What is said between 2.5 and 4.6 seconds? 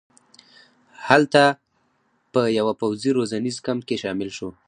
یوه پوځي روزنیز کمپ کې شامل شو.